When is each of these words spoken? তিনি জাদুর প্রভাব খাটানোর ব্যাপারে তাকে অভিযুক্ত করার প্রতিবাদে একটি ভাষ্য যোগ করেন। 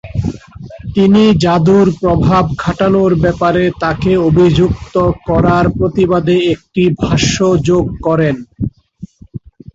তিনি 0.95 1.23
জাদুর 1.43 1.87
প্রভাব 1.99 2.43
খাটানোর 2.57 3.11
ব্যাপারে 3.23 3.63
তাকে 3.81 4.11
অভিযুক্ত 4.27 4.95
করার 5.27 5.65
প্রতিবাদে 5.77 6.37
একটি 6.53 6.83
ভাষ্য 7.01 7.35
যোগ 7.67 7.85
করেন। 8.05 8.35